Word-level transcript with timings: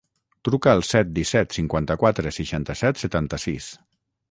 Truca 0.47 0.71
al 0.71 0.79
set, 0.91 1.11
disset, 1.17 1.53
cinquanta-quatre, 1.59 2.33
seixanta-set, 2.39 3.05
setanta-sis. 3.05 3.71